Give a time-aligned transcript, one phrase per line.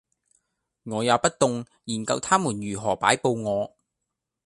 [0.83, 3.75] 我也不動，研究他們如何擺佈我；